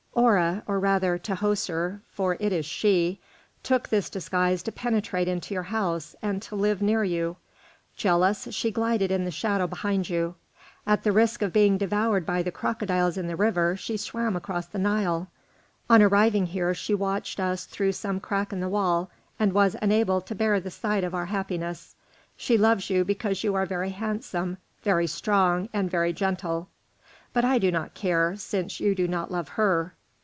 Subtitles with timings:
[0.13, 3.19] Hora or rather, Tahoser, for it is she
[3.63, 7.37] took this disguise to penetrate into your house and to live near you;
[7.95, 10.35] jealous, she glided in the shadow behind you;
[10.85, 14.67] at the risk of being devoured by the crocodiles in the river she swam across
[14.67, 15.27] the Nile.
[15.89, 19.09] On arriving here she watched us through some crack in the wall,
[19.39, 21.95] and was unable to bear the sight of our happiness.
[22.37, 26.67] She loves you because you are very handsome, very strong, and very gentle.
[27.33, 29.93] But I do not care, since you do not love her.